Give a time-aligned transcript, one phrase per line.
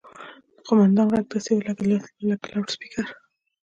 [0.55, 1.97] د قوماندان غږ داسې و لکه له
[2.55, 3.05] لوډسپيکره.